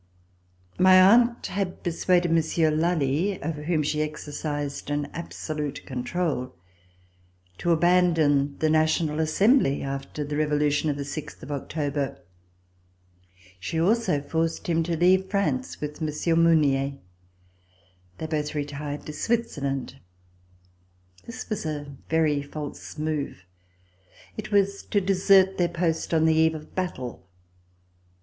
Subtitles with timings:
[0.79, 6.55] My aunt had persuaded Monsieur Lally, over whom she exercised an absolute control,
[7.59, 12.17] to abandon the National Assembly after the Revolution of the sixth of October.
[13.59, 16.93] She also forced him to leave France with Monsieur Mounier.
[18.17, 19.95] They both retired to [io8] VISIT TO SWITZERLAND Switzerland.
[21.27, 23.45] This was a very false move.
[24.35, 27.27] It was to desert their post on the eve of battle.